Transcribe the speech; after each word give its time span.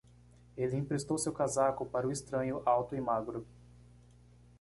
Ele 0.57 0.77
emprestou 0.77 1.15
seu 1.15 1.31
casaco 1.31 1.85
para 1.85 2.07
o 2.07 2.11
estranho 2.11 2.63
alto 2.65 2.95
e 2.95 2.99
magro. 2.99 3.45